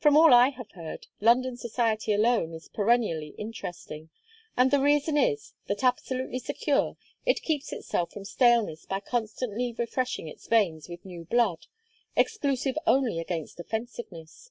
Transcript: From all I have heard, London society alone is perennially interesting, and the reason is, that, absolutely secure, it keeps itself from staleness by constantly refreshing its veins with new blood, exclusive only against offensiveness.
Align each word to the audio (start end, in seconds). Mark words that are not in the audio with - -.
From 0.00 0.16
all 0.16 0.34
I 0.34 0.48
have 0.48 0.72
heard, 0.72 1.06
London 1.20 1.56
society 1.56 2.12
alone 2.12 2.52
is 2.54 2.66
perennially 2.66 3.36
interesting, 3.38 4.10
and 4.56 4.72
the 4.72 4.80
reason 4.80 5.16
is, 5.16 5.54
that, 5.68 5.84
absolutely 5.84 6.40
secure, 6.40 6.96
it 7.24 7.42
keeps 7.42 7.72
itself 7.72 8.10
from 8.10 8.24
staleness 8.24 8.84
by 8.84 8.98
constantly 8.98 9.72
refreshing 9.78 10.26
its 10.26 10.48
veins 10.48 10.88
with 10.88 11.04
new 11.04 11.24
blood, 11.24 11.66
exclusive 12.16 12.76
only 12.84 13.20
against 13.20 13.60
offensiveness. 13.60 14.50